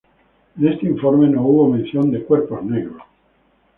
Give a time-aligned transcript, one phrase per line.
[0.57, 3.03] En este informe no hubo mención de cuerpos negros.